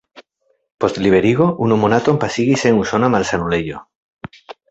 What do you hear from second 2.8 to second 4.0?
usona malsanulejo.